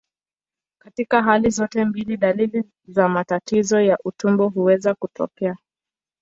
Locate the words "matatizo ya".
3.09-3.97